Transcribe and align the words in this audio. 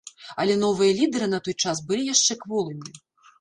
Але 0.43 0.53
новыя 0.61 0.95
лідэры 0.99 1.27
на 1.33 1.39
той 1.49 1.55
час 1.67 1.83
былі 1.91 2.09
яшчэ 2.13 2.39
кволымі. 2.43 2.89